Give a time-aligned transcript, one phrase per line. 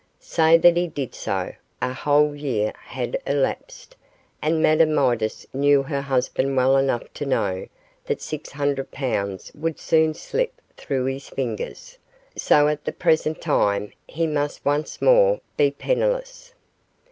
[0.19, 3.95] Say that he did so, a whole year had elapsed,
[4.41, 7.67] and Madame Midas knew her husband well enough to know
[8.05, 11.99] that six hundred pounds would soon slip through his fingers,
[12.35, 16.55] so at the present time he must once more be penniless.